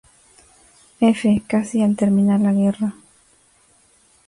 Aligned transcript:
F 0.99 1.43
casi 1.47 1.83
al 1.83 1.95
terminar 1.95 2.39
la 2.41 2.53
guerra. 2.53 2.95